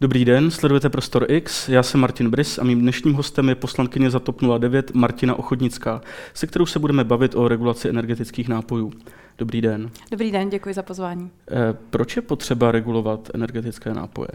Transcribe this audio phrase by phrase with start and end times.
[0.00, 4.10] Dobrý den, sledujete Prostor X, já jsem Martin Brys a mým dnešním hostem je poslankyně
[4.10, 6.00] za TOP 09 Martina Ochodnická,
[6.34, 8.92] se kterou se budeme bavit o regulaci energetických nápojů.
[9.38, 9.90] Dobrý den.
[10.10, 11.30] Dobrý den, děkuji za pozvání.
[11.50, 14.28] Eh, proč je potřeba regulovat energetické nápoje?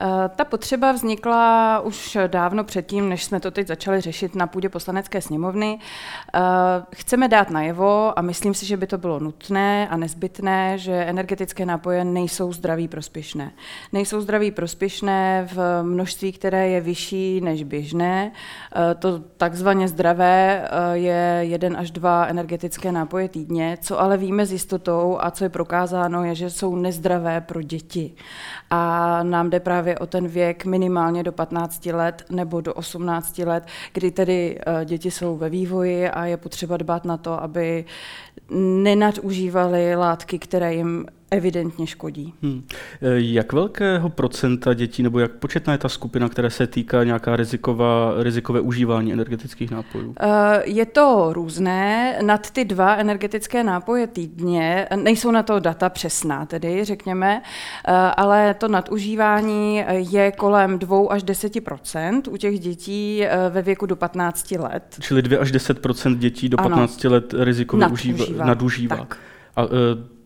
[0.00, 4.68] Eh, ta potřeba vznikla už dávno předtím, než jsme to teď začali řešit na půdě
[4.68, 5.78] poslanecké sněmovny.
[6.34, 6.40] Eh,
[6.94, 11.66] chceme dát najevo a myslím si, že by to bylo nutné a nezbytné, že energetické
[11.66, 13.50] nápoje nejsou zdraví prospěšné.
[13.92, 18.32] Nejsou zdraví prospěšné v množství, které je vyšší než běžné.
[18.76, 24.52] Eh, to takzvaně zdravé je jeden až dva energetické nápoje týdně, co ale víme s
[24.52, 28.14] jistotou a co je prokázáno, je, že jsou nezdravé pro děti.
[28.70, 33.38] A nám jde právě právě o ten věk minimálně do 15 let nebo do 18
[33.38, 37.84] let, kdy tedy eh, děti jsou ve vývoji a je potřeba dbát na to, aby
[38.82, 42.34] nenadužívali látky, které jim evidentně škodí.
[42.42, 42.62] Hmm.
[43.14, 48.14] Jak velkého procenta dětí, nebo jak početná je ta skupina, která se týká nějaká riziková,
[48.18, 50.14] rizikové užívání energetických nápojů?
[50.20, 52.18] Eh, je to různé.
[52.22, 57.42] Nad ty dva energetické nápoje týdně, nejsou na to data přesná tedy, řekněme,
[57.88, 63.96] eh, ale to nadužívání je kolem 2 až 10% u těch dětí ve věku do
[63.96, 64.96] 15 let.
[65.00, 67.14] Čili 2 až 10% dětí do 15 ano.
[67.14, 68.44] let rizikově nadužívá.
[68.44, 68.96] nadužívá.
[68.96, 69.18] Tak.
[69.56, 69.62] A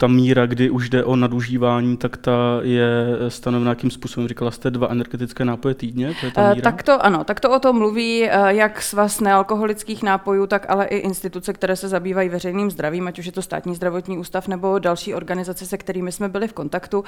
[0.02, 4.28] ta míra, kdy už jde o nadužívání, tak ta je stanovena jakým způsobem?
[4.28, 6.14] Říkala jste dva energetické nápoje týdně?
[6.20, 6.70] To je ta e, míra?
[6.70, 10.84] Tak to ano, tak to o tom mluví e, jak svaz nealkoholických nápojů, tak ale
[10.86, 14.78] i instituce, které se zabývají veřejným zdravím, ať už je to státní zdravotní ústav nebo
[14.78, 17.04] další organizace, se kterými jsme byli v kontaktu.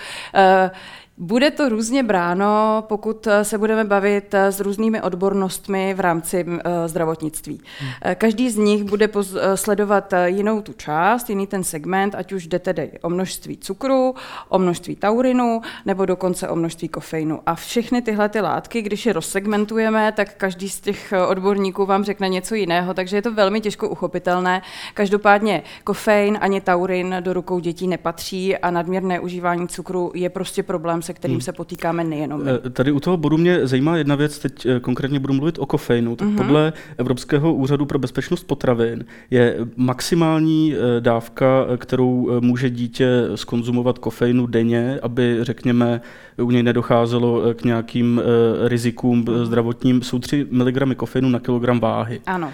[1.18, 6.46] Bude to různě bráno, pokud se budeme bavit s různými odbornostmi v rámci
[6.86, 7.60] zdravotnictví.
[7.80, 8.14] Hmm.
[8.14, 9.08] Každý z nich bude
[9.54, 14.14] sledovat jinou tu část, jiný ten segment, ať už jde tedy o množství cukru,
[14.48, 17.40] o množství taurinu nebo dokonce o množství kofeinu.
[17.46, 22.28] A všechny tyhle ty látky, když je rozsegmentujeme, tak každý z těch odborníků vám řekne
[22.28, 24.62] něco jiného, takže je to velmi těžko uchopitelné.
[24.94, 31.02] Každopádně kofein ani taurin do rukou dětí nepatří a nadměrné užívání cukru je prostě problém,
[31.02, 31.42] se kterým hmm.
[31.42, 32.51] se potýkáme nejenom my.
[32.66, 35.66] Eh, tady u toho bodu mě zajímá jedna věc, teď eh, konkrétně budu mluvit o
[35.66, 36.16] kofeinu.
[36.16, 36.36] Tak mm-hmm.
[36.36, 43.98] podle Evropského úřadu pro bezpečnost potravin je maximální eh, dávka, kterou eh, může dítě skonzumovat
[43.98, 46.01] kofeinu denně, aby, řekněme,
[46.42, 51.80] u něj nedocházelo eh, k nějakým eh, rizikům zdravotním, jsou 3 mg kofeinu na kilogram
[51.80, 52.20] váhy.
[52.27, 52.52] Ano.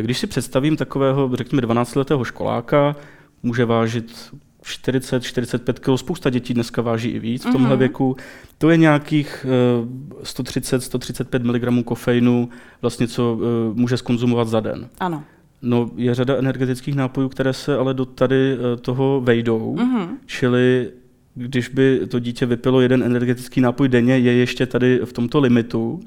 [0.00, 2.96] Když si představím takového, řekněme, 12-letého školáka,
[3.42, 4.32] může vážit
[4.62, 7.78] 40-45 kg, spousta dětí dneska váží i víc v tomhle mm-hmm.
[7.78, 8.16] věku.
[8.58, 9.46] To je nějakých
[10.22, 12.48] 130-135 mg kofeinu,
[12.82, 13.38] vlastně co
[13.74, 14.88] může skonzumovat za den.
[15.00, 15.22] Ano.
[15.64, 20.08] No, je řada energetických nápojů, které se ale do tady eh, toho vejdou, mm-hmm.
[20.26, 20.90] čili
[21.34, 26.00] když by to dítě vypilo jeden energetický nápoj denně, je ještě tady v tomto limitu,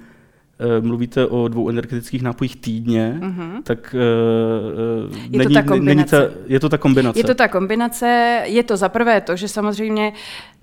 [0.82, 3.64] mluvíte o dvou energetických nápojích týdně, mm-hmm.
[3.64, 7.20] tak uh, je, není, to ta není ta, je to ta kombinace.
[7.20, 10.14] Je to ta kombinace, je to za prvé to, že samozřejmě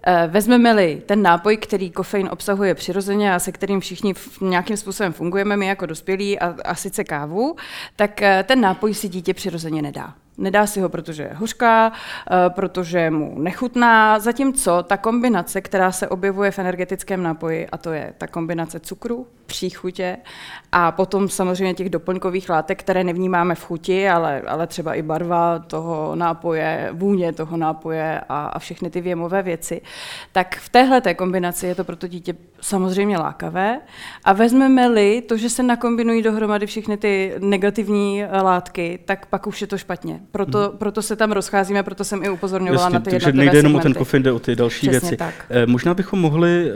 [0.06, 5.56] Eh, vezmeme-li ten nápoj, který kofein obsahuje přirozeně a se kterým všichni nějakým způsobem fungujeme,
[5.56, 7.56] my jako dospělí a, a sice kávu,
[7.97, 10.15] tak eh, ten nápoj si dítě přirozeně nedá.
[10.39, 16.09] Nedá si ho, protože je hořká, eh, protože mu nechutná, zatímco ta kombinace, která se
[16.09, 20.17] objevuje v energetickém nápoji, a to je ta kombinace cukru, příchutě
[20.72, 25.59] a potom samozřejmě těch doplňkových látek, které nevnímáme v chuti, ale, ale třeba i barva
[25.59, 29.81] toho nápoje, vůně toho nápoje a, a všechny ty věmové věci,
[30.33, 33.81] tak v téhle té kombinaci je to pro to dítě samozřejmě lákavé.
[34.25, 39.66] A vezmeme-li to, že se nakombinují dohromady všechny ty negativní látky, tak pak už je
[39.66, 40.21] to špatně.
[40.30, 40.78] Proto, hmm.
[40.78, 43.80] proto se tam rozcházíme, proto jsem i upozorňovala Jasně, na ty takže nejde jenom o
[43.80, 45.16] ten kofein, jde o ty další Přesně věci.
[45.16, 45.34] Tak.
[45.50, 46.74] Eh, možná bychom mohli eh,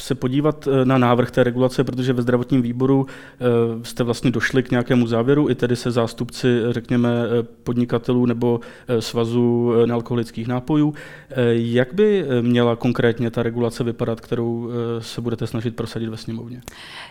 [0.00, 3.44] se podívat eh, na návrh té regulace, protože ve zdravotním výboru eh,
[3.84, 8.60] jste vlastně došli k nějakému závěru, i tedy se zástupci, řekněme, eh, podnikatelů nebo
[9.00, 10.94] svazu nealkoholických nápojů.
[11.52, 16.60] Jak by měla konkrétně ta regulace vypadat, kterou se budete snažit prosadit ve sněmovně?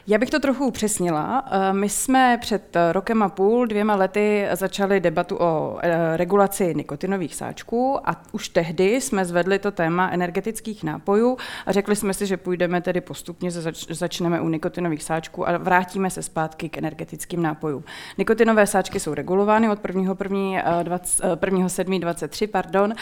[0.07, 1.45] Já bych to trochu upřesnila.
[1.71, 5.79] My jsme před rokem a půl, dvěma lety začali debatu o
[6.15, 12.13] regulaci nikotinových sáčků a už tehdy jsme zvedli to téma energetických nápojů a řekli jsme
[12.13, 16.69] si, že půjdeme půjdeme tedy postupně, zač, začneme u nikotinových sáčků a vrátíme se zpátky
[16.69, 17.83] k energetickým nápojům.
[18.17, 22.93] Nikotinové sáčky jsou regulovány od 1.7.23, pardon,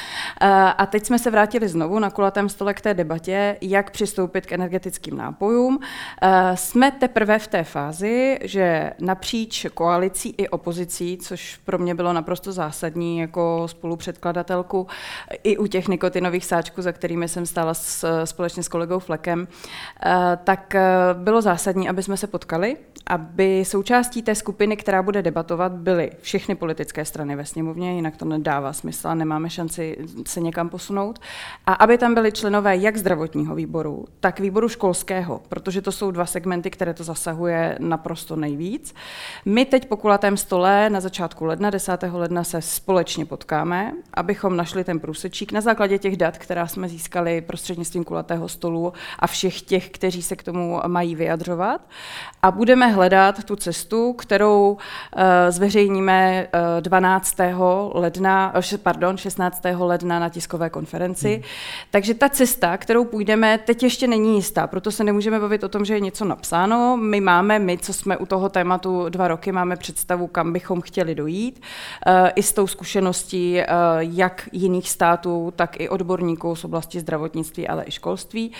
[0.78, 4.52] a teď jsme se vrátili znovu na kulatém stole k té debatě, jak přistoupit k
[4.52, 5.80] energetickým nápojům.
[6.56, 12.52] Jsme teprve v té fázi, že napříč koalicí i opozicí, což pro mě bylo naprosto
[12.52, 14.88] zásadní jako spolupředkladatelku,
[15.44, 17.74] i u těch nikotinových sáčků, za kterými jsem stála
[18.24, 19.56] společně s kolegou Flekem, eh,
[20.44, 20.84] tak eh,
[21.14, 22.78] bylo zásadní, aby jsme se potkali,
[23.08, 28.26] aby součástí té skupiny, která bude debatovat, byly všechny politické strany ve sněmovně, jinak to
[28.26, 29.98] nedává smysl a nemáme šanci
[30.28, 31.20] se někam posunout.
[31.66, 36.26] A aby tam byli členové jak zdravotního výboru, tak výboru školského, protože to jsou dva
[36.26, 38.94] segmenty, které to zasahuje naprosto nejvíc.
[39.46, 42.04] My teď po kulatém stole na začátku ledna, 10.
[42.12, 47.42] ledna se společně potkáme, abychom našli ten průsečík na základě těch dat, která jsme získali
[47.42, 51.82] prostřednictvím kulatého stolu a všech těch, kteří se k tomu mají vyjadřovat.
[52.42, 57.36] A budeme hledat tu cestu, kterou uh, zveřejníme uh, 12.
[57.94, 59.62] ledna, uh, pardon, 16.
[59.78, 61.34] ledna na tiskové konferenci.
[61.34, 61.44] Hmm.
[61.92, 65.86] Takže ta cesta, kterou půjdeme, teď ještě není jistá, proto se nemůžeme bavit o tom,
[65.86, 66.98] že je něco napsáno.
[66.98, 71.16] My máme, my, co jsme u toho tématu dva roky, máme představu, kam bychom chtěli
[71.16, 71.62] dojít.
[72.36, 73.62] I s tou zkušeností
[74.00, 78.52] jak jiných států, tak i odborníků z oblasti zdravotnictví, ale i školství.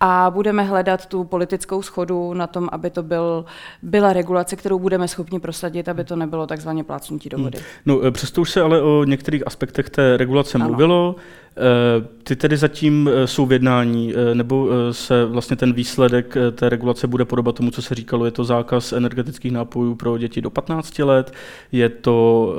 [0.00, 3.44] A budeme hledat tu politickou schodu na tom, aby to byl,
[3.82, 7.50] byla regulace, kterou budeme schopni prosadit, aby to nebylo takzvaně plácnutí do hmm.
[7.86, 10.68] No, e, přesto už se ale o některých aspektech té regulace ano.
[10.68, 11.16] mluvilo.
[11.58, 17.06] E, ty tedy zatím e, jsou v jednání, nebo se vlastně ten výsledek té regulace
[17.06, 20.98] bude podobat tomu, co se říkalo, je to zákaz energetických nápojů pro děti do 15
[20.98, 21.32] let,
[21.72, 22.54] je to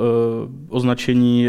[0.68, 1.48] označení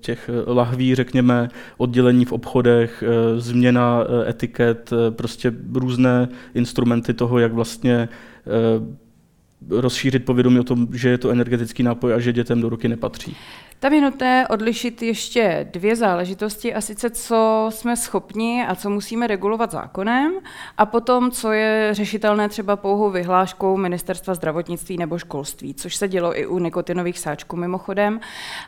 [0.00, 3.04] těch lahví, řekněme, oddělení v obchodech,
[3.36, 8.08] změna etiket, prostě různé instrumenty toho, jak vlastně
[9.68, 13.36] rozšířit povědomí o tom, že je to energetický nápoj a že dětem do ruky nepatří.
[13.80, 19.26] Tam je nutné odlišit ještě dvě záležitosti, a sice co jsme schopni a co musíme
[19.26, 20.32] regulovat zákonem,
[20.78, 26.38] a potom, co je řešitelné třeba pouhou vyhláškou Ministerstva zdravotnictví nebo školství, což se dělo
[26.38, 28.20] i u nikotinových sáčků mimochodem.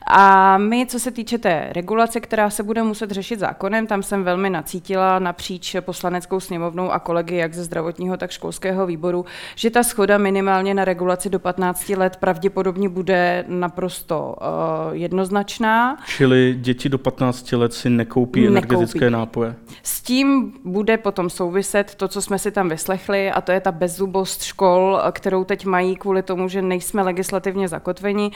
[0.07, 4.25] A my, co se týče té regulace, která se bude muset řešit zákonem, tam jsem
[4.25, 9.25] velmi nacítila napříč poslaneckou sněmovnou a kolegy jak ze zdravotního, tak školského výboru,
[9.55, 15.99] že ta schoda minimálně na regulaci do 15 let pravděpodobně bude naprosto uh, jednoznačná.
[16.07, 19.55] Čili děti do 15 let si nekoupí, nekoupí energetické nápoje.
[19.83, 23.73] S tím bude potom souviset to, co jsme si tam vyslechli, a to je ta
[23.73, 28.31] bezzubost škol, kterou teď mají kvůli tomu, že nejsme legislativně zakotveni.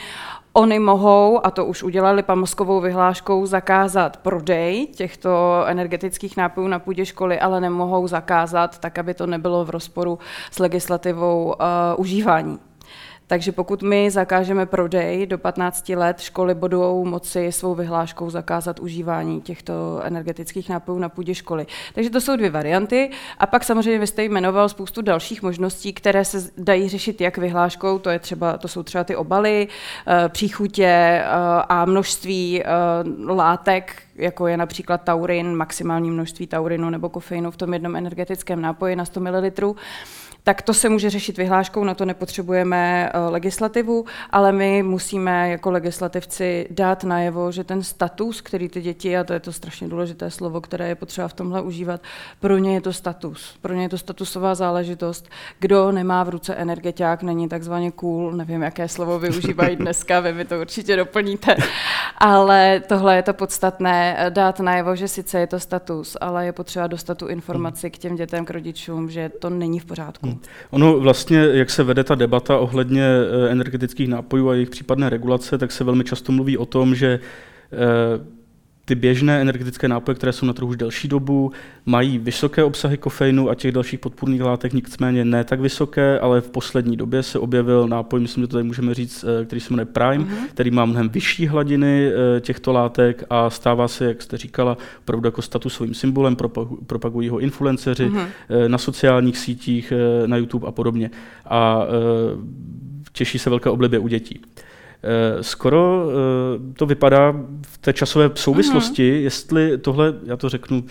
[0.53, 7.05] Oni mohou, a to už udělali pamoskovou vyhláškou, zakázat prodej těchto energetických nápojů na půdě
[7.05, 10.19] školy, ale nemohou zakázat tak, aby to nebylo v rozporu
[10.51, 11.55] s legislativou uh,
[11.97, 12.59] užívání.
[13.27, 19.41] Takže pokud my zakážeme prodej do 15 let, školy budou moci svou vyhláškou zakázat užívání
[19.41, 21.65] těchto energetických nápojů na půdě školy.
[21.93, 23.09] Takže to jsou dvě varianty.
[23.37, 27.99] A pak samozřejmě vy jste jmenoval spoustu dalších možností, které se dají řešit jak vyhláškou,
[27.99, 29.67] to, je třeba, to jsou třeba ty obaly,
[30.07, 31.25] eh, příchutě eh,
[31.69, 32.67] a množství eh,
[33.27, 38.95] látek, jako je například taurin, maximální množství taurinu nebo kofeinu v tom jednom energetickém nápoji
[38.95, 39.51] na 100 ml
[40.45, 45.71] tak to se může řešit vyhláškou, na to nepotřebujeme eh, legislativu, ale my musíme jako
[45.71, 50.31] legislativci dát najevo, že ten status, který ty děti, a to je to strašně důležité
[50.31, 52.01] slovo, které je potřeba v tomhle užívat,
[52.39, 53.57] pro ně je to status.
[53.61, 55.29] Pro ně je to statusová záležitost.
[55.59, 60.45] Kdo nemá v ruce energetiák, není takzvaně cool, nevím, jaké slovo využívají dneska, vy mi
[60.45, 61.55] to určitě doplníte,
[62.17, 66.51] ale tohle je to podstatné, eh, dát najevo, že sice je to status, ale je
[66.51, 70.34] potřeba dostat tu informaci k těm dětem, k rodičům, že to není v pořádku.
[70.69, 75.57] Ono vlastně, jak se vede ta debata ohledně eh, energetických nápojů a jejich případné regulace,
[75.57, 77.19] tak se velmi často mluví o tom, že
[77.71, 78.34] eh,
[78.85, 81.51] ty běžné energetické nápoje, které jsou na trhu už delší dobu,
[81.85, 86.49] mají vysoké obsahy kofeinu a těch dalších podpůrných látek, nicméně ne tak vysoké, ale v
[86.49, 89.85] poslední době se objevil nápoj, myslím, že to tady můžeme říct, eh, který se jmenuje
[89.85, 90.47] Prime, mm-hmm.
[90.49, 95.41] který má mnohem vyšší hladiny těchto látek a stává se, jak jste říkala, opravdu jako
[95.41, 96.37] statusovým symbolem,
[96.87, 98.27] propagují ho influenceři mm-hmm.
[98.67, 99.93] na sociálních sítích,
[100.25, 101.11] na YouTube a podobně.
[101.45, 101.81] A
[103.11, 104.41] těší se velké oblibě u dětí.
[105.05, 109.23] Eh, skoro eh, to vypadá v té časové souvislosti, uh-huh.
[109.23, 110.83] jestli tohle, já to řeknu,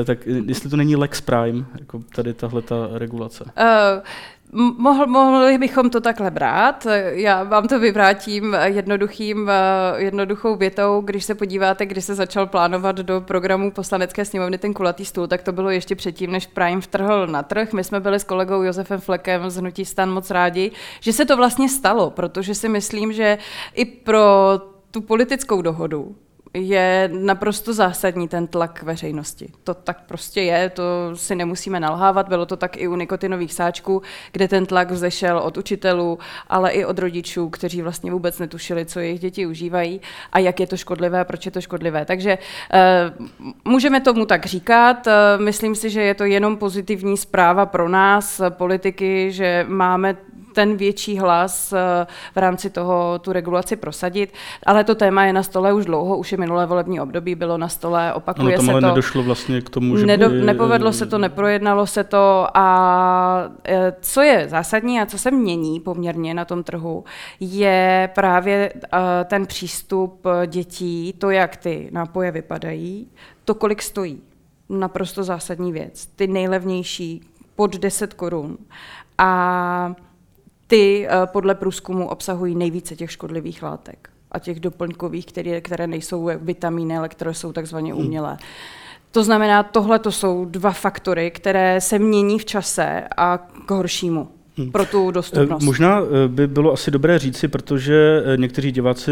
[0.00, 3.44] eh, tak jestli to není Lex Prime, jako tady tahle ta regulace.
[3.44, 3.50] Uh,
[4.52, 6.86] Mohl, mohli bychom to takhle brát.
[7.10, 9.50] Já vám to vyvrátím jednoduchým,
[9.96, 11.00] jednoduchou větou.
[11.04, 15.42] Když se podíváte, když se začal plánovat do programu poslanecké sněmovny ten kulatý stůl, tak
[15.42, 17.72] to bylo ještě předtím, než Prime vtrhl na trh.
[17.72, 21.36] My jsme byli s kolegou Josefem Flekem z Hnutí stan moc rádi, že se to
[21.36, 23.38] vlastně stalo, protože si myslím, že
[23.74, 24.24] i pro
[24.90, 26.16] tu politickou dohodu
[26.54, 29.52] je naprosto zásadní ten tlak veřejnosti.
[29.64, 30.82] To tak prostě je, to
[31.14, 32.28] si nemusíme nalhávat.
[32.28, 34.02] Bylo to tak i u nikotinových sáčků,
[34.32, 39.00] kde ten tlak vzešel od učitelů, ale i od rodičů, kteří vlastně vůbec netušili, co
[39.00, 40.00] jejich děti užívají
[40.32, 42.04] a jak je to škodlivé, proč je to škodlivé.
[42.04, 42.38] Takže
[43.18, 43.26] uh,
[43.64, 45.06] můžeme tomu tak říkat.
[45.06, 50.16] Uh, myslím si, že je to jenom pozitivní zpráva pro nás, politiky, že máme
[50.58, 54.32] ten větší hlas eh, v rámci toho tu regulaci prosadit,
[54.66, 57.68] ale to téma je na stole už dlouho, už je minulé volební období bylo na
[57.68, 58.80] stole, opakuje ano, se to.
[58.80, 60.42] nedošlo vlastně k tomu, že Nedo, by...
[60.42, 65.80] Nepovedlo se to, neprojednalo se to a eh, co je zásadní a co se mění
[65.80, 67.04] poměrně na tom trhu,
[67.40, 73.08] je právě eh, ten přístup dětí, to, jak ty nápoje vypadají,
[73.44, 74.22] to, kolik stojí.
[74.68, 76.06] Naprosto zásadní věc.
[76.06, 77.20] Ty nejlevnější
[77.56, 78.58] pod 10 korun.
[79.18, 79.94] A
[80.68, 86.30] ty eh, podle průzkumu obsahují nejvíce těch škodlivých látek a těch doplňkových, které, které nejsou
[86.36, 88.02] vitamíny, ale které jsou takzvaně hmm.
[88.04, 88.36] umělé.
[89.10, 94.28] To znamená, tohle to jsou dva faktory, které se mění v čase a k horšímu.
[94.58, 94.72] Hmm.
[94.72, 95.62] pro tu dostupnost.
[95.62, 99.10] Eh, možná eh, by bylo asi dobré říci, protože eh, někteří diváci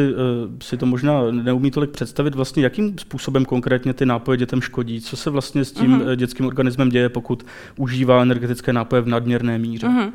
[0.62, 5.16] si to možná neumí tolik představit, vlastně jakým způsobem konkrétně ty nápoje dětem škodí, co
[5.16, 6.16] se vlastně s tím uh-huh.
[6.16, 9.86] dětským organismem děje, pokud užívá energetické nápoje v nadměrné míře.
[9.86, 10.12] Uh-huh.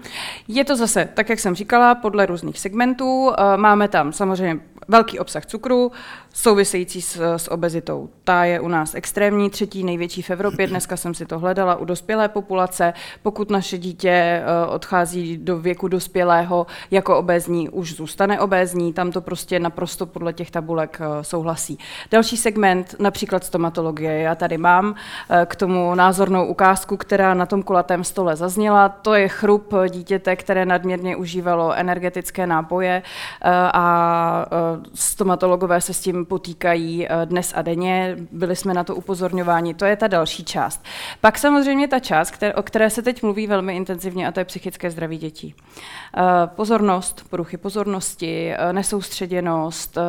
[0.48, 3.32] Je to zase, tak jak jsem říkala, podle různých segmentů.
[3.56, 5.92] Máme tam samozřejmě velký obsah cukru,
[6.34, 8.10] související s, s obezitou.
[8.24, 10.68] Ta je u nás extrémní, třetí největší v Evropě.
[10.68, 12.94] Dneska jsem si to hledala u dospělé populace.
[13.24, 19.60] Pokud naše dítě odchází do věku dospělého jako obézní, už zůstane obézní, tam to prostě
[19.60, 21.78] naprosto podle těch tabulek eh, souhlasí.
[22.12, 24.20] Další segment, například stomatologie.
[24.20, 24.96] Já tady mám
[25.30, 28.90] eh, k tomu názornou ukázku, která na tom kulatém stole zazněla.
[28.90, 33.04] To je chrup dítěte, které nadměrně užívalo energetické nápoje
[33.42, 34.46] eh, a
[34.94, 38.18] stomatologové se s tím potýkají dnes a denně.
[38.32, 39.74] Byli jsme na to upozorňováni.
[39.74, 40.84] To je ta další část.
[41.22, 44.92] Pak samozřejmě ta část, o které se teď mluví velmi intenzivně, a to je psychické
[44.92, 45.56] zdraví zdraví dětí.
[46.18, 50.02] Eh, pozornost, poruchy pozornosti, eh, nesoustředěnost, eh,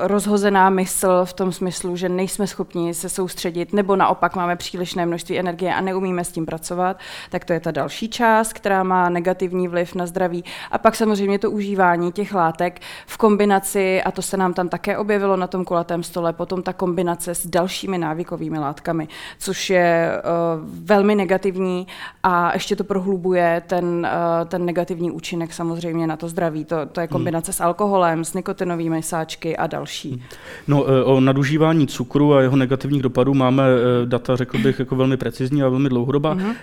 [0.00, 5.38] rozhozená mysl v tom smyslu, že nejsme schopni se soustředit, nebo naopak máme přílišné množství
[5.38, 6.98] energie a neumíme s tím pracovat,
[7.30, 10.44] tak to je ta další část, která má negativní vliv na zdraví.
[10.70, 14.98] A pak samozřejmě to užívání těch látek v kombinaci, a to se nám tam také
[14.98, 20.68] objevilo na tom kulatém stole, potom ta kombinace s dalšími návykovými látkami, což je uh,
[20.84, 21.86] velmi negativní
[22.22, 26.64] a ještě to prohlubuje ten, uh, ten negativní účinek samozřejmě na to zdraví.
[26.64, 27.12] To, to je hmm.
[27.12, 27.56] kombinace hmm.
[27.56, 30.22] s alkoholem, s nikotinovými sáčky a další další.
[30.68, 34.96] No, e, o nadužívání cukru a jeho negativních dopadů máme e, data, řekl bych, jako
[34.96, 36.34] velmi precizní a velmi dlouhodobá.
[36.34, 36.54] Uh-huh.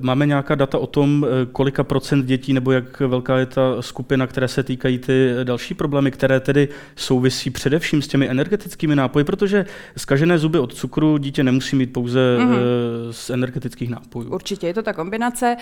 [0.00, 4.48] Máme nějaká data o tom, kolika procent dětí nebo jak velká je ta skupina, které
[4.48, 10.38] se týkají ty další problémy, které tedy souvisí především s těmi energetickými nápoji, protože zkažené
[10.38, 12.58] zuby od cukru dítě nemusí mít pouze uh-huh.
[13.10, 14.30] z energetických nápojů.
[14.34, 15.56] Určitě je to ta kombinace.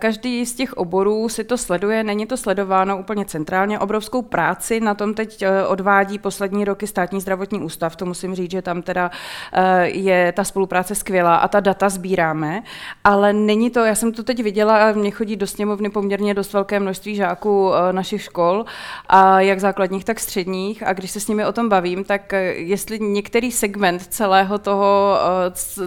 [0.00, 3.78] Každý z těch oborů si to sleduje, není to sledováno úplně centrálně.
[3.78, 8.62] Obrovskou práci na tom teď odvádí poslední roky státní zdravotní ústav, to musím říct, že
[8.62, 9.10] tam teda
[9.52, 12.62] eh, je ta spolupráce skvělá a ta data sbíráme,
[13.04, 16.80] ale není to, já jsem to teď viděla, mě chodí do sněmovny poměrně dost velké
[16.80, 18.64] množství žáků eh, našich škol,
[19.08, 22.42] a jak základních, tak středních a když se s nimi o tom bavím, tak eh,
[22.44, 25.18] jestli některý segment celého toho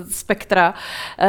[0.10, 0.74] spektra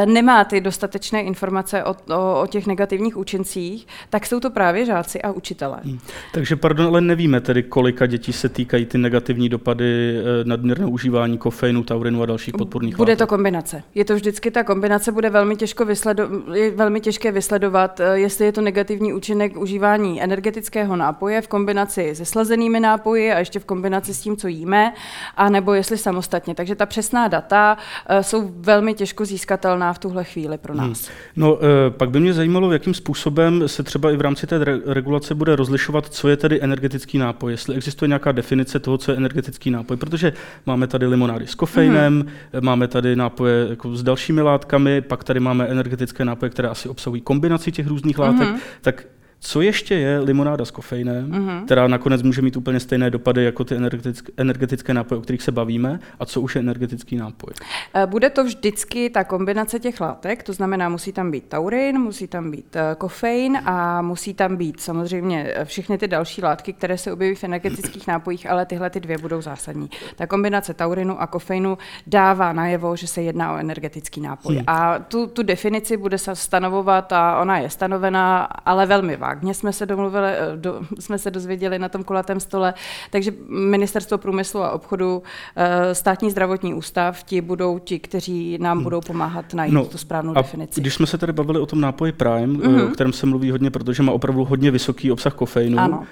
[0.05, 5.23] nemá ty dostatečné informace o, o, o těch negativních účincích, tak jsou to právě žáci
[5.23, 5.79] a učitelé.
[5.85, 5.99] Hmm.
[6.33, 9.12] Takže pardon, ale nevíme tedy, kolika dětí se týkají ty negativní
[9.49, 13.19] dopady eh, nadměrného užívání kofeinu, taurinu a dalších podporných Bude látek.
[13.19, 13.83] to kombinace.
[13.95, 18.45] Je to vždycky ta kombinace, bude velmi, těžko vysledo- je velmi těžké vysledovat, eh, jestli
[18.45, 23.65] je to negativní účinek užívání energetického nápoje v kombinaci se slazenými nápoji a ještě v
[23.65, 24.93] kombinaci s tím, co jíme,
[25.37, 26.55] a nebo jestli samostatně.
[26.55, 27.77] Takže ta přesná data
[28.07, 30.89] eh, jsou velmi těžko získatelná v tuhle chvíli pro hmm.
[30.89, 31.09] nás.
[31.09, 31.17] Hmm.
[31.37, 31.59] No,
[31.91, 36.07] pak by mě zajímalo, jakým způsobem se třeba i v rámci té regulace bude rozlišovat,
[36.09, 37.53] co je tedy energetický nápoj.
[37.53, 40.33] Jestli existuje nějaká definice toho, co je energetický nápoj, protože
[40.67, 42.61] máme tady limonády s kofeinem, mm-hmm.
[42.63, 47.21] máme tady nápoje jako s dalšími látkami, pak tady máme energetické nápoje, které asi obsahují
[47.21, 48.59] kombinaci těch různých látek, mm-hmm.
[48.81, 49.05] tak
[49.45, 51.65] Co ještě je limonáda s kofeinem, mm-hmm.
[51.65, 55.53] která nakonec může mít úplně stejné dopady jako ty energetické, energetické nápoje, o kterých se
[55.53, 57.55] bavíme, a co už je energetický nápoj?
[57.95, 62.27] Eh, bude to vždycky ta kombinace těch látek, to znamená, musí tam být taurin, musí
[62.27, 66.99] tam být eh, kofein a musí tam být samozřejmě eh, všechny ty další látky, které
[66.99, 69.91] se objeví v energetických nápojích, ale tyhle ty dvě budou zásadní.
[70.17, 74.55] Ta kombinace taurinu a kofeinu dává najevo, že se jedná o energetický nápoj.
[74.55, 74.65] Hmm.
[74.67, 79.55] A tu, tu definici bude se stanovovat a ona je stanovená, ale velmi vážně vágně
[79.55, 82.75] jsme se domluvili, eh, do, jsme se dozvěděli na tom kulatém stole,
[83.11, 85.23] takže ministerstvo průmyslu a obchodu,
[85.57, 88.85] eh, státní zdravotní ústav, ti budou ti, kteří nám hmm.
[88.85, 90.81] budou pomáhat najít no, tu správnou a definici.
[90.81, 92.87] Když jsme se tady bavili o tom nápoji Prime, mm-hmm.
[92.87, 96.05] o kterém se mluví hodně, protože má opravdu hodně vysoký obsah kofeinu, ano.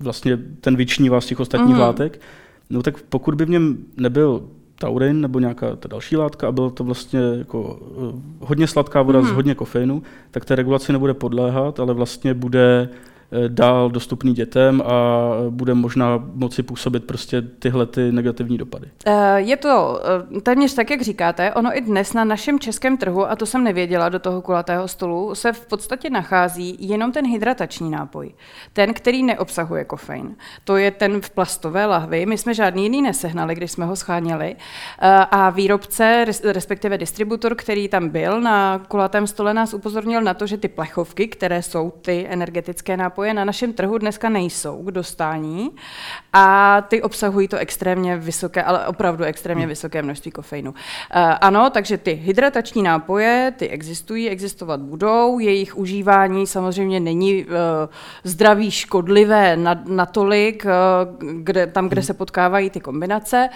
[0.00, 1.80] vlastně ten vyčnívá z těch ostatních mm-hmm.
[1.80, 2.20] látek,
[2.70, 4.42] no tak pokud by v něm nebyl
[4.78, 9.20] taurin nebo nějaká ta další látka a byla to vlastně jako uh, hodně sladká voda
[9.20, 9.26] mm.
[9.26, 13.13] z hodně kofeinu, tak té regulaci nebude podléhat, ale vlastně bude Eh,
[13.48, 18.88] dál dostupný dětem a bude možná moci působit prostě tyhle ty negativní dopady.
[19.06, 20.00] Eh, je to
[20.36, 21.54] eh, téměř tak, jak říkáte.
[21.54, 25.34] Ono i dnes na našem českém trhu, a to jsem nevěděla do toho kulatého stolu,
[25.34, 28.34] se v podstatě nachází jenom ten hydratační nápoj.
[28.72, 30.36] Ten, který neobsahuje kofein.
[30.64, 32.26] To je ten v plastové lahvi.
[32.26, 34.56] My jsme žádný jiný nesehnali, když jsme ho scháněli.
[35.30, 40.56] A výrobce, respektive distributor, který tam byl na kulatém stole, nás upozornil na to, že
[40.56, 45.70] ty plechovky, které jsou ty energetické nápoje, nápoje na našem trhu dneska nejsou k dostání
[46.32, 49.68] a ty obsahují to extrémně vysoké, ale opravdu extrémně hmm.
[49.68, 50.70] vysoké množství kofeinu.
[50.70, 50.76] Uh,
[51.40, 57.50] ano, takže ty hydratační nápoje, ty existují, existovat budou, jejich užívání samozřejmě není uh,
[58.24, 59.56] zdraví škodlivé
[59.88, 60.70] natolik, uh,
[61.42, 62.06] kde, tam, kde hmm.
[62.06, 63.48] se potkávají ty kombinace,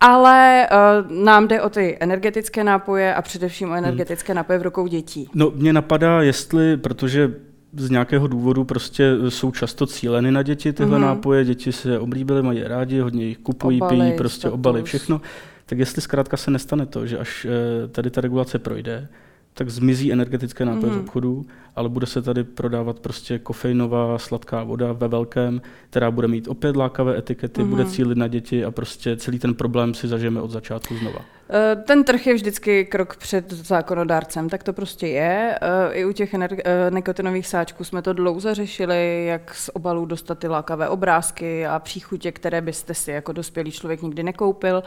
[0.00, 3.84] ale uh, nám jde o ty energetické nápoje a především o hmm.
[3.84, 5.30] energetické nápoje v rukou dětí.
[5.34, 7.45] No, mě napadá, jestli, protože
[7.76, 11.02] z nějakého důvodu prostě jsou často cíleny na děti tyhle mm-hmm.
[11.02, 15.20] nápoje, děti se oblíbily, mají rádi, hodně jich kupují, obaly, pijí, prostě obaly, všechno.
[15.66, 19.08] Tak jestli zkrátka se nestane to, že až eh, tady ta regulace projde,
[19.54, 20.94] tak zmizí energetické nápoje mm-hmm.
[20.94, 21.04] z mhm.
[21.04, 26.48] obchodu, ale bude se tady prodávat prostě kofeinová sladká voda ve velkém, která bude mít
[26.48, 27.68] opět lákavé etikety, mm-hmm.
[27.68, 31.35] bude cílit na děti a prostě celý ten problém si zažijeme od začátku znova.
[31.50, 35.58] Eh, ten trh je vždycky krok před zákonodárcem, tak to prostě je.
[35.62, 36.48] Eh, I u těch eh,
[36.90, 42.32] nikotinových sáčků jsme to dlouze řešili, jak z obalů dostat ty lákavé obrázky a příchutě,
[42.32, 44.82] které byste si jako dospělý člověk nikdy nekoupil.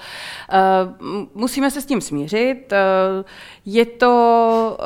[1.35, 2.73] Musíme se s tím smířit.
[3.65, 4.77] Je to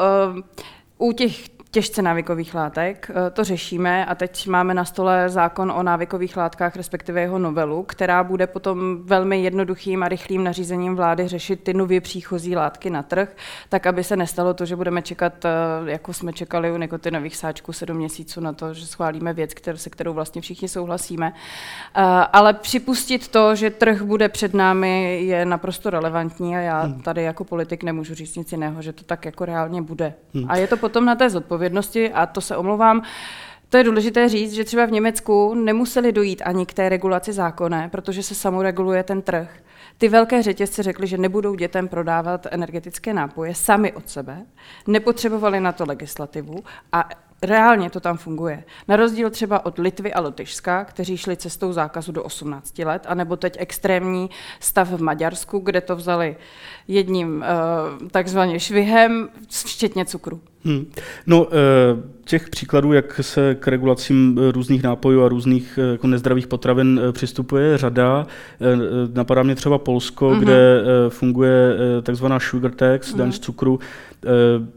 [0.97, 3.11] u těch těžce návykových látek.
[3.11, 7.83] Eh, to řešíme a teď máme na stole zákon o návykových látkách, respektive jeho novelu,
[7.83, 13.03] která bude potom velmi jednoduchým a rychlým nařízením vlády řešit ty nově příchozí látky na
[13.03, 13.35] trh,
[13.69, 15.49] tak aby se nestalo to, že budeme čekat, eh,
[15.85, 19.89] jako jsme čekali u nikotinových sáčků, sedm měsíců na to, že schválíme věc, který, se
[19.89, 21.33] kterou vlastně všichni souhlasíme.
[21.33, 22.01] Eh,
[22.33, 27.01] ale připustit to, že trh bude před námi, je naprosto relevantní a já hmm.
[27.01, 30.13] tady jako politik nemůžu říct nic jiného, že to tak jako reálně bude.
[30.33, 30.45] Hmm.
[30.51, 33.03] A je to potom na té zodpovědnosti odpovědnosti a to se omlouvám.
[33.69, 37.89] To je důležité říct, že třeba v Německu nemuseli dojít ani k té regulaci zákonné,
[37.89, 39.49] protože se samoreguluje ten trh.
[39.97, 44.45] Ty velké řetězce řekly, že nebudou dětem prodávat energetické nápoje sami od sebe,
[44.87, 47.09] nepotřebovali na to legislativu a
[47.41, 48.63] reálně to tam funguje.
[48.87, 53.35] Na rozdíl třeba od Litvy a Lotyšska, kteří šli cestou zákazu do 18 let, anebo
[53.35, 56.37] teď extrémní stav v Maďarsku, kde to vzali
[56.87, 57.43] jedním
[58.01, 60.41] uh, takzvaně švihem, včetně cukru.
[60.63, 60.83] Hmm.
[61.25, 66.47] No, eh, těch příkladů, jak se k regulacím různých nápojů a různých eh, jako nezdravých
[66.47, 68.27] potravin přistupuje, řada.
[69.13, 70.39] Napadá mě třeba Polsko, mm-hmm.
[70.39, 73.17] kde funguje takzvaná sugar tax, mm-hmm.
[73.17, 73.79] daň z cukru.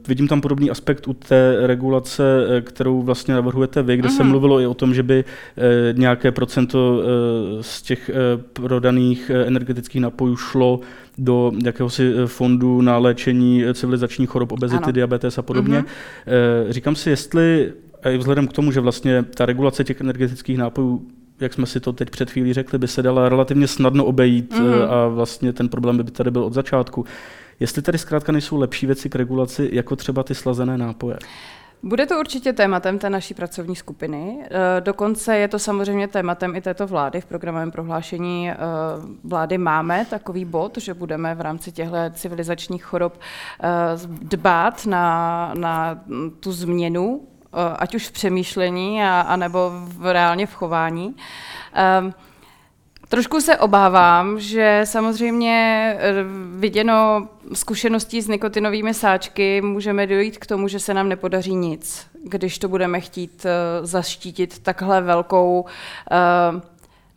[0.09, 4.17] Vidím tam podobný aspekt u té regulace, kterou vlastně navrhujete vy, kde mm-hmm.
[4.17, 4.31] se mhm.
[4.31, 5.25] mluvilo i o tom, že by
[5.93, 7.03] nějaké procento
[7.61, 8.11] z těch
[8.53, 10.81] prodaných energetických nápojů šlo
[11.19, 14.93] do jakéhosi eh, fondu na léčení eh, civilizačních chorob, obezity, ano.
[14.93, 15.81] diabetes a podobně.
[15.81, 16.71] Mm-hmm.
[16.71, 17.36] Říkám si, jestli
[18.05, 21.07] i vzhledem k tomu, že vlastně ta regulace těch energetických nápojů
[21.41, 24.91] jak jsme si to teď před chvílí řekli, by se dala relativně snadno obejít mm-hmm.
[24.91, 27.05] a vlastně ten problém by tady byl od začátku.
[27.61, 31.17] Jestli tady zkrátka nejsou lepší věci k regulaci, jako třeba ty slazené nápoje?
[31.87, 34.39] Bude to určitě tématem té naší pracovní skupiny.
[34.45, 37.21] Eh, dokonce je to samozřejmě tématem i této vlády.
[37.21, 38.57] V programovém prohlášení eh,
[39.25, 43.69] vlády máme takový bod, že budeme v rámci těchto civilizačních chorob eh,
[44.07, 46.01] dbát na, na
[46.41, 47.29] tu změnu,
[47.79, 51.17] ať už v přemýšlení, a, anebo v, reálně v chování.
[53.09, 55.97] Trošku se obávám, že samozřejmě
[56.57, 62.59] viděno zkušeností s nikotinovými sáčky můžeme dojít k tomu, že se nám nepodaří nic, když
[62.59, 66.61] to budeme chtít uh, zaštítit takhle velkou uh,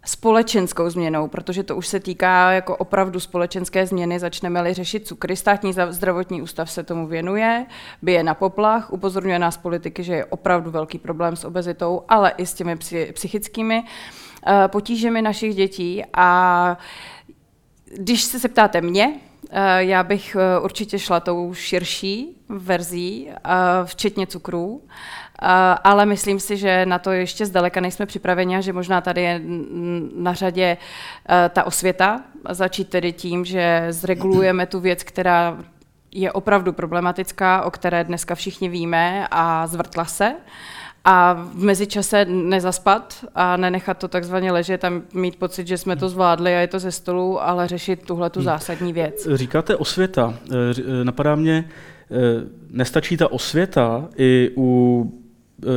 [0.05, 4.19] společenskou změnou, protože to už se týká jako opravdu společenské změny.
[4.19, 7.65] Začneme-li řešit cukry, státní zdravotní ústav se tomu věnuje,
[8.01, 12.45] bije na poplach, upozorňuje nás politiky, že je opravdu velký problém s obezitou, ale i
[12.45, 12.77] s těmi
[13.13, 16.03] psychickými uh, potížemi našich dětí.
[16.13, 16.77] A
[17.97, 19.28] když se ptáte mě, Eh,
[19.77, 23.39] já bych eh, určitě šla tou širší verzí, eh,
[23.85, 24.81] včetně cukrů,
[25.83, 29.41] ale myslím si, že na to ještě zdaleka nejsme připraveni a že možná tady je
[30.15, 30.77] na řadě
[31.49, 35.57] ta osvěta, začít tedy tím, že zregulujeme tu věc, která
[36.11, 40.35] je opravdu problematická, o které dneska všichni víme a zvrtla se
[41.05, 46.09] a v mezičase nezaspat a nenechat to takzvaně ležet a mít pocit, že jsme to
[46.09, 48.45] zvládli a je to ze stolu, ale řešit tuhle tu hmm.
[48.45, 49.27] zásadní věc.
[49.33, 50.33] Říkáte osvěta.
[50.51, 50.55] Eh,
[51.01, 51.69] eh, napadá mě,
[52.11, 52.15] eh,
[52.69, 55.15] nestačí ta osvěta i u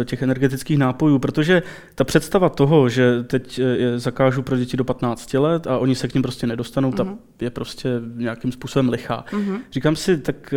[0.04, 1.62] těch energetických nápojů, protože
[1.94, 6.08] ta představa toho, že teď je zakážu pro děti do 15 let a oni se
[6.08, 7.16] k ním prostě nedostanou, mm-hmm.
[7.38, 9.24] ta je prostě nějakým způsobem lichá.
[9.30, 9.58] Mm-hmm.
[9.72, 10.54] Říkám si, tak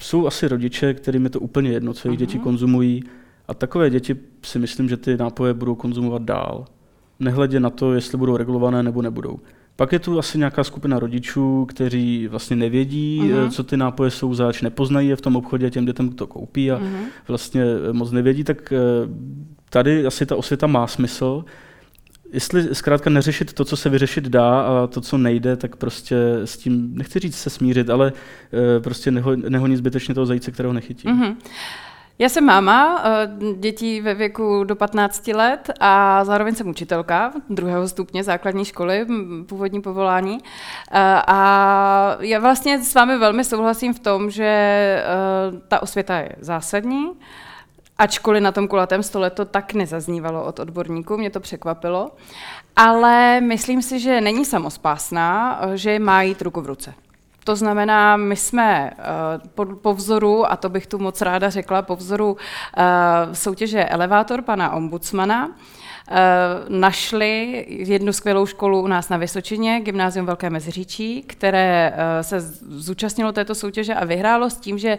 [0.00, 2.26] jsou asi rodiče, kterým je to úplně jedno, co jejich mm-hmm.
[2.26, 3.04] děti konzumují,
[3.48, 6.64] a takové děti si myslím, že ty nápoje budou konzumovat dál.
[7.20, 9.40] Nehledě na to, jestli budou regulované nebo nebudou.
[9.76, 13.50] Pak je tu asi nějaká skupina rodičů, kteří vlastně nevědí, uh-huh.
[13.50, 16.78] co ty nápoje jsou zač, nepoznají je v tom obchodě, těm dětem to koupí a
[16.78, 16.98] uh-huh.
[17.28, 18.78] vlastně eh, moc nevědí, tak eh,
[19.70, 21.44] tady asi ta osvěta má smysl.
[22.32, 26.56] Jestli zkrátka neřešit to, co se vyřešit dá a to, co nejde, tak prostě s
[26.56, 28.12] tím, nechci říct se smířit, ale
[28.82, 31.08] prostě neho, nehonit zbytečně toho zajíce, kterého nechytí.
[31.08, 31.36] Uh-huh.
[32.18, 37.88] Já jsem máma eh, dětí ve věku do 15 let a zároveň jsem učitelka druhého
[37.88, 39.06] stupně základní školy,
[39.48, 40.38] původní povolání.
[40.90, 45.04] Eh, a já vlastně s vámi velmi souhlasím v tom, že eh,
[45.68, 47.12] ta osvěta je zásadní,
[47.98, 52.10] ačkoliv na tom kulatém stole to tak nezaznívalo od odborníků, mě to překvapilo.
[52.76, 56.94] Ale myslím si, že není samospásná, že má jít ruku v ruce.
[57.46, 61.82] To znamená, my jsme uh, po, po vzoru, a to bych tu moc ráda řekla,
[61.82, 62.36] po vzoru uh,
[63.32, 65.50] soutěže Elevátor pana ombudsmana,
[66.10, 73.32] Uh, našli jednu skvělou školu u nás na Vysočině, Gymnázium Velké Meziříčí, které se zúčastnilo
[73.32, 74.98] této soutěže a vyhrálo s tím, že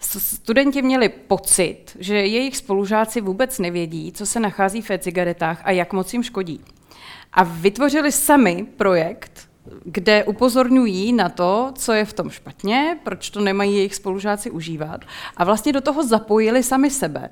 [0.00, 5.92] studenti měli pocit, že jejich spolužáci vůbec nevědí, co se nachází v e-cigaretách a jak
[5.92, 6.60] moc jim škodí.
[7.32, 9.47] A vytvořili sami projekt,
[9.84, 15.00] kde upozorňují na to, co je v tom špatně, proč to nemají jejich spolužáci užívat
[15.36, 17.30] a vlastně do toho zapojili sami sebe.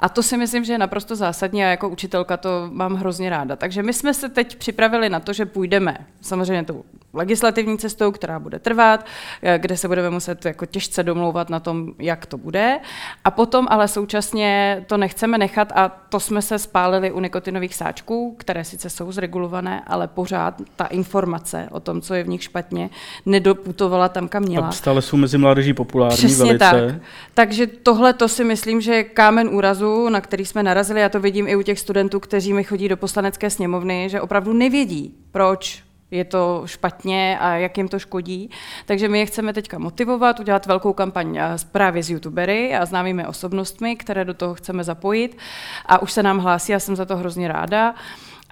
[0.00, 3.56] A to si myslím, že je naprosto zásadní a jako učitelka to mám hrozně ráda.
[3.56, 6.84] Takže my jsme se teď připravili na to, že půjdeme samozřejmě tou
[7.16, 9.06] legislativní cestou, která bude trvat,
[9.42, 12.78] eh, kde se budeme muset jako těžce domlouvat na tom, jak to bude.
[13.24, 18.34] A potom ale současně to nechceme nechat a to jsme se spálili u nikotinových sáčků,
[18.38, 22.90] které sice jsou zregulované, ale pořád ta informace o tom, co je v nich špatně,
[23.26, 24.68] nedoputovala tam, kam měla.
[24.68, 26.58] A stále jsou mezi mládeží populární Přesně velice.
[26.58, 26.94] tak.
[27.34, 29.65] Takže tohle to si myslím, že je kámen úrazu,
[30.10, 31.00] na který jsme narazili.
[31.00, 34.52] Já to vidím i u těch studentů, kteří mi chodí do poslanecké sněmovny, že opravdu
[34.52, 38.50] nevědí, proč je to špatně a jak jim to škodí.
[38.86, 43.26] Takže my je chceme teďka motivovat, udělat velkou kampaň eh, právě s youtubery a známými
[43.26, 45.38] osobnostmi, které do toho chceme zapojit.
[45.86, 47.94] A už se nám hlásí, já jsem za to hrozně ráda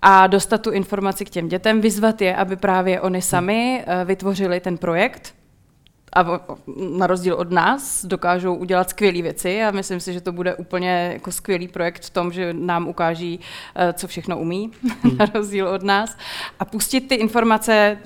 [0.02, 4.60] a dostat tu informaci k těm dětem, vyzvat je, aby právě oni sami eh, vytvořili
[4.60, 5.34] ten projekt,
[6.14, 6.40] a
[6.98, 11.10] na rozdíl od nás dokážou udělat skvělé věci a myslím si, že to bude úplně
[11.12, 13.40] jako skvělý projekt v tom, že nám ukáží,
[13.74, 14.70] eh, co všechno umí,
[15.02, 15.16] hmm.
[15.16, 16.16] na rozdíl od nás,
[16.60, 17.98] a pustit ty informace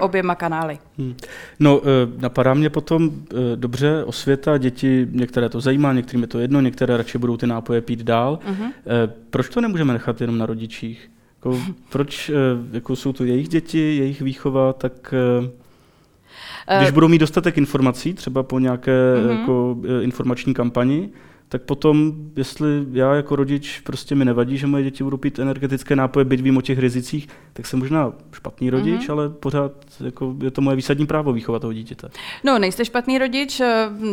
[0.00, 0.78] oběma kanály.
[0.98, 1.14] Hmm.
[1.60, 6.38] No, eh, napadá mě potom eh, dobře osvěta, děti, některé to zajímá, některým je to
[6.38, 8.38] jedno, některé radši budou ty nápoje pít dál.
[8.50, 8.72] Uh-huh.
[9.30, 11.10] Proč to nemůžeme nechat jenom na rodičích?
[11.36, 12.30] Jako, proč
[12.72, 15.14] jako jsou to jejich děti, jejich výchova, tak
[16.78, 19.40] když budou mít dostatek informací, třeba po nějaké mm-hmm.
[19.40, 21.10] jako, e, informační kampani,
[21.54, 25.96] tak potom, jestli já jako rodič prostě mi nevadí, že moje děti budou pít energetické
[25.96, 29.12] nápoje, byť vím o těch rizicích, tak jsem možná špatný rodič, mm-hmm.
[29.12, 29.72] ale pořád
[30.04, 32.08] jako je to moje výsadní právo výchovat toho dítěte.
[32.44, 33.62] No, nejste špatný rodič.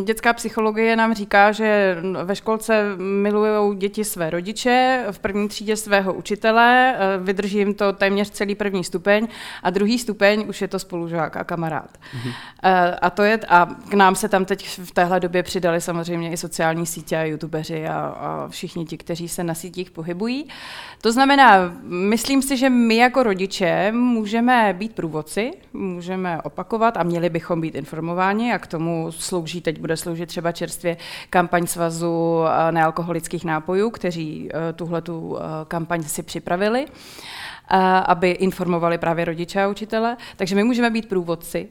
[0.04, 6.14] Dětská psychologie nám říká, že ve školce milují děti své rodiče, v první třídě svého
[6.14, 9.28] učitele, vydrží jim to téměř celý první stupeň
[9.62, 11.98] a druhý stupeň už je to spolužák a kamarád.
[11.98, 12.32] Mm-hmm.
[13.02, 16.36] A to je, a k nám se tam teď v téhle době přidali samozřejmě i
[16.36, 20.48] sociální sítě a youtubeři a, a všichni ti, kteří se na sítích pohybují.
[21.00, 27.30] To znamená, myslím si, že my jako rodiče můžeme být průvodci, můžeme opakovat a měli
[27.30, 30.96] bychom být informováni a k tomu slouží, teď bude sloužit třeba čerstvě
[31.30, 32.40] kampaň Svazu
[32.70, 36.86] nealkoholických nápojů, kteří tuhle tu kampaň si připravili
[38.06, 40.16] aby informovali právě rodiče a učitele.
[40.36, 41.68] Takže my můžeme být průvodci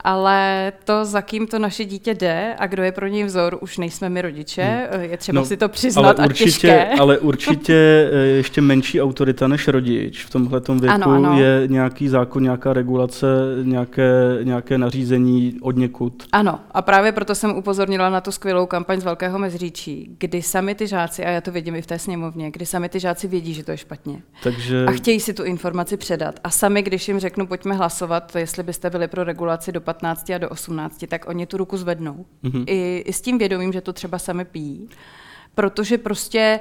[0.00, 3.78] ale to, za kým to naše dítě jde a kdo je pro něj vzor, už
[3.78, 5.02] nejsme my rodiče, hmm.
[5.02, 6.88] je třeba no, si to přiznat ale určitě, a těžké.
[7.00, 10.24] Ale určitě eh, ještě menší autorita než rodič.
[10.24, 11.40] V tomhle věku ano, ano.
[11.40, 13.26] je nějaký zákon, nějaká regulace,
[13.62, 16.22] nějaké, nějaké nařízení od někud.
[16.32, 20.74] Ano, a právě proto jsem upozornila na tu skvělou kampaň z Velkého Mezříčí, kdy sami
[20.74, 23.54] ty žáci, a já to vidím i v té sněmovně, kdy sami ty žáci vědí,
[23.54, 24.22] že to je špatně.
[24.42, 24.84] Takže...
[24.88, 26.40] A chtějí si tu informaci předat.
[26.44, 30.38] A sami, když jim řeknu, pojďme hlasovat, jestli byste byli pro regulaci do 15 a
[30.38, 32.26] do 18, tak oni tu ruku zvednou.
[32.44, 32.64] Mm-hmm.
[32.66, 34.88] I, I s tím vědomím, že to třeba sami pijí.
[35.54, 36.60] Protože prostě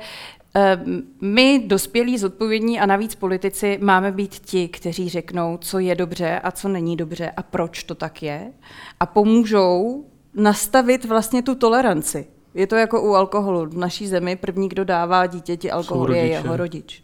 [0.55, 0.79] eh,
[1.21, 6.51] my, dospělí, zodpovědní a navíc politici, máme být ti, kteří řeknou, co je dobře a
[6.51, 8.51] co není dobře a proč to tak je.
[8.99, 12.27] A pomůžou nastavit vlastně tu toleranci.
[12.53, 13.65] Je to jako u alkoholu.
[13.65, 17.03] V naší zemi první, kdo dává dítěti alkohol, je jeho rodič.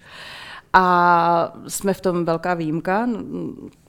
[0.74, 3.10] A jsme v tom velká výjimka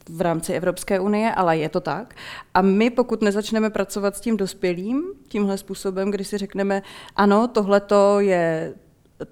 [0.09, 2.15] v rámci Evropské unie, ale je to tak.
[2.53, 6.81] A my, pokud nezačneme pracovat s tím dospělým, tímhle způsobem, kdy si řekneme,
[7.15, 7.81] ano, tohle
[8.19, 8.73] je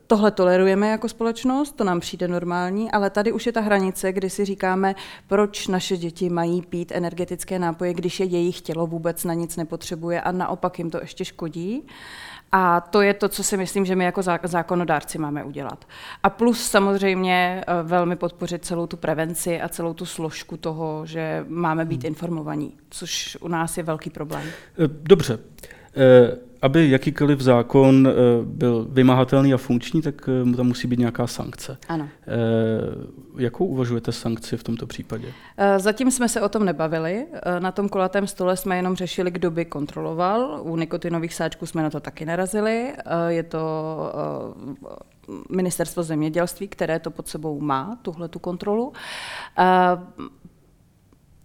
[0.08, 4.30] Tohle tolerujeme jako společnost, to nám přijde normální, ale tady už je ta hranice, kdy
[4.30, 4.96] si říkáme,
[5.28, 10.22] proč naše děti mají pít energetické nápoje, když je jejich tělo vůbec na nic nepotřebuje
[10.22, 11.88] a naopak jim to ještě škodí.
[12.52, 15.86] A to je to, co si myslím, že my jako zákonodárci máme udělat.
[16.24, 21.46] A plus samozřejmě eh, velmi podpořit celou tu prevenci a celou tu složku toho, že
[21.48, 22.08] máme být hmm.
[22.08, 24.44] informovaní, což u nás je velký problém.
[24.48, 25.40] Eh, dobře.
[25.96, 28.12] Eh, aby jakýkoliv zákon eh,
[28.44, 31.78] byl vymahatelný a funkční, tak eh, tam musí být nějaká sankce.
[31.88, 32.10] Ano.
[33.38, 35.28] Jakou uvažujete sankci v tomto případě?
[35.78, 37.28] Zatím jsme se o tom nebavili.
[37.60, 40.62] Na tom kulatém stole jsme jenom řešili, kdo by kontroloval.
[40.64, 42.94] U nikotinových sáčků jsme na to taky narazili.
[43.28, 43.60] Je to
[45.50, 48.94] ministerstvo zemědělství, které to pod sebou má, tuhle tu kontrolu.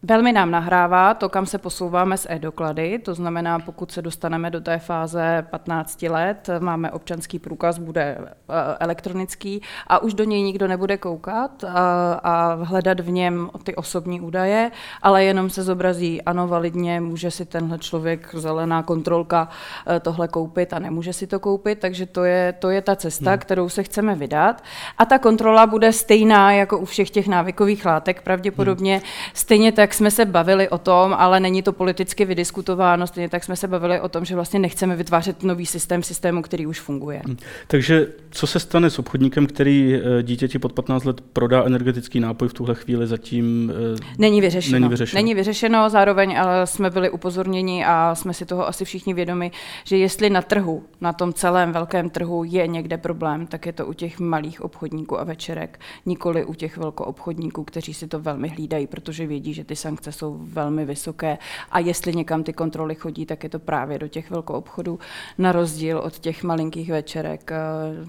[0.03, 4.61] Velmi nám nahrává to, kam se posouváme s e-doklady, to znamená, pokud se dostaneme do
[4.61, 8.33] té fáze 15 let, máme občanský průkaz, bude eh,
[8.81, 14.21] elektronický a už do něj nikdo nebude koukat a, a hledat v něm ty osobní
[14.21, 14.71] údaje,
[15.03, 19.49] ale jenom se zobrazí, ano, validně může si tenhle člověk, zelená kontrolka,
[19.87, 23.31] eh, tohle koupit a nemůže si to koupit, takže to je, to je ta cesta,
[23.31, 23.39] hmm.
[23.39, 24.63] kterou se chceme vydat.
[24.99, 29.05] A ta kontrola bude stejná jako u všech těch návykových látek, pravděpodobně hmm.
[29.35, 33.57] stejně tak jsme se bavili o tom, ale není to politicky vydiskutováno, stejně tak jsme
[33.57, 37.22] se bavili o tom, že vlastně nechceme vytvářet nový systém systému, který už funguje.
[37.25, 37.37] Hmm.
[37.66, 42.49] Takže co se stane s obchodníkem, který eh, dítěti pod 15 let prodá energetický nápoj
[42.49, 43.72] v tuhle chvíli zatím?
[43.94, 44.79] Eh, není vyřešeno.
[44.79, 49.14] Není vyřešeno, není vyřešeno zároveň ale jsme byli upozorněni a jsme si toho asi všichni
[49.14, 49.51] vědomi,
[49.85, 53.87] že jestli na trhu, na tom celém velkém trhu je někde problém, tak je to
[53.87, 58.87] u těch malých obchodníků a večerek, nikoli u těch velkoobchodníků, kteří si to velmi hlídají,
[58.87, 61.39] protože vědí, že ty sankce jsou velmi vysoké
[61.71, 64.99] a jestli někam ty kontroly chodí, tak je to právě do těch velkoobchodů,
[65.39, 67.57] na rozdíl od těch malinkých večerek eh,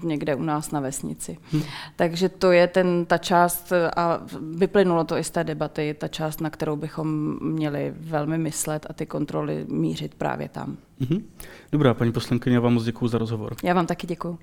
[0.02, 1.38] někde u nás na vesnici.
[1.52, 1.62] Hmm.
[1.96, 4.20] Takže to je ten, ta část, a
[4.54, 8.92] vyplynulo to i z té debaty, ta část, na kterou bychom měli velmi myslet a
[8.92, 10.76] ty kontroly mířit právě tam.
[11.00, 11.30] Hmm.
[11.72, 13.54] Dobrá, paní poslankyně, já vám moc děkuji za rozhovor.
[13.62, 14.38] Já vám taky děkuji.